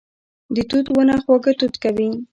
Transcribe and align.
د 0.55 0.57
توت 0.69 0.85
ونه 0.95 1.15
خواږه 1.21 1.51
توت 1.59 1.75
کوي 1.83 2.09